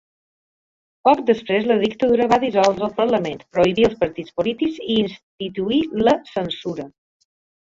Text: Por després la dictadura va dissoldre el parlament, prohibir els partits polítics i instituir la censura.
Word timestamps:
Por 1.07 1.19
després 1.25 1.67
la 1.71 1.75
dictadura 1.83 2.27
va 2.31 2.39
dissoldre 2.43 2.85
el 2.87 2.95
parlament, 3.01 3.43
prohibir 3.59 3.85
els 3.91 4.01
partits 4.01 4.35
polítics 4.41 4.81
i 4.87 4.89
instituir 5.05 5.81
la 6.09 6.17
censura. 6.33 6.89